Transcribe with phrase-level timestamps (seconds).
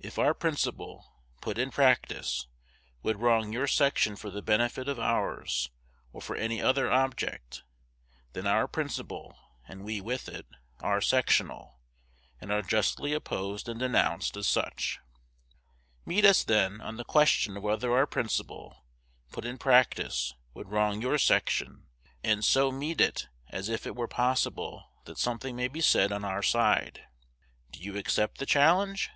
[0.00, 1.12] If our principle,
[1.42, 2.46] put in practice,
[3.02, 5.68] would wrong your section for the benefit of ours,
[6.10, 7.64] or for any other object,
[8.32, 10.46] then our principle, and we with it,
[10.80, 11.80] are sectional,
[12.40, 15.00] and are justly opposed and denounced as such.
[16.06, 18.86] Meet us, then, on the question of whether our principle,
[19.32, 21.88] put in practice, would wrong your section;
[22.24, 26.24] and so meet it as if it were possible that something may be said on
[26.24, 27.04] our side.
[27.70, 29.10] Do you accept the challenge?